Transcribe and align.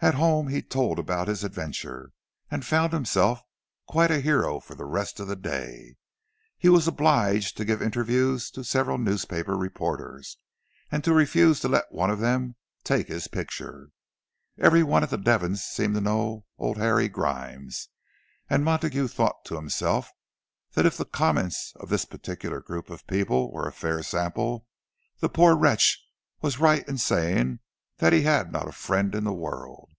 At 0.00 0.14
home 0.14 0.46
he 0.48 0.62
told 0.62 1.00
about 1.00 1.26
his 1.26 1.42
adventure, 1.42 2.12
and 2.48 2.64
found 2.64 2.92
himself 2.92 3.40
quite 3.88 4.10
a 4.12 4.20
hero 4.20 4.60
for 4.60 4.76
the 4.76 4.84
rest 4.84 5.18
of 5.18 5.26
the 5.26 5.34
day. 5.34 5.96
He 6.56 6.68
was 6.68 6.86
obliged 6.86 7.56
to 7.56 7.64
give 7.64 7.82
interviews 7.82 8.52
to 8.52 8.62
several 8.62 8.98
newspaper 8.98 9.56
reporters, 9.56 10.36
and 10.92 11.02
to 11.02 11.12
refuse 11.12 11.58
to 11.60 11.68
let 11.68 11.90
one 11.90 12.08
of 12.10 12.20
them 12.20 12.54
take 12.84 13.08
his 13.08 13.26
picture. 13.26 13.88
Every 14.58 14.84
one 14.84 15.02
at 15.02 15.10
the 15.10 15.18
Devons' 15.18 15.64
seemed 15.64 15.96
to 15.96 16.00
know 16.00 16.44
old 16.56 16.76
Harry 16.76 17.08
Grimes, 17.08 17.88
and 18.48 18.64
Montague 18.64 19.08
thought 19.08 19.44
to 19.46 19.56
himself 19.56 20.12
that 20.74 20.86
if 20.86 20.96
the 20.96 21.04
comments 21.06 21.72
of 21.80 21.88
this 21.88 22.04
particular 22.04 22.60
group 22.60 22.90
of 22.90 23.08
people 23.08 23.50
were 23.50 23.66
a 23.66 23.72
fair 23.72 24.04
sample, 24.04 24.66
the 25.18 25.28
poor 25.30 25.56
wretch 25.56 26.00
was 26.42 26.60
right 26.60 26.86
in 26.86 26.96
saying 26.96 27.58
that 27.98 28.12
he 28.12 28.22
had 28.22 28.52
not 28.52 28.68
a 28.68 28.72
friend 28.72 29.12
in 29.14 29.24
the 29.24 29.32
world. 29.32 29.90